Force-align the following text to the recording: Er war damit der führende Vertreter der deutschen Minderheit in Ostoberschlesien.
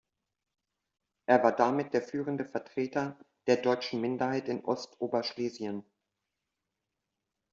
Er 1.27 1.43
war 1.43 1.55
damit 1.55 1.93
der 1.93 2.01
führende 2.01 2.43
Vertreter 2.43 3.19
der 3.45 3.57
deutschen 3.57 4.01
Minderheit 4.01 4.49
in 4.49 4.65
Ostoberschlesien. 4.65 5.85